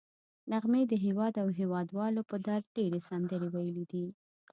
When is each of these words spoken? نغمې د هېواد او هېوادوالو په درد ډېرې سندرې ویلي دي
نغمې 0.51 0.81
د 0.87 0.93
هېواد 1.05 1.33
او 1.43 1.47
هېوادوالو 1.59 2.21
په 2.29 2.35
درد 2.47 2.65
ډېرې 2.77 2.99
سندرې 3.09 3.47
ویلي 3.55 3.85
دي 3.91 4.05